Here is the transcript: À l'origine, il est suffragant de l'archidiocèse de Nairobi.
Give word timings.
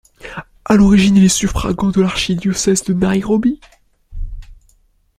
À 0.65 0.73
l'origine, 0.77 1.17
il 1.17 1.25
est 1.25 1.29
suffragant 1.29 1.91
de 1.91 2.01
l'archidiocèse 2.01 2.83
de 2.85 2.95
Nairobi. 2.95 3.61